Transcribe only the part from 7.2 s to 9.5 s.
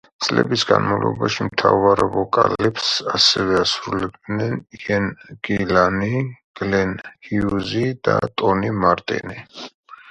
ჰიუზი და ტონი მარტინი.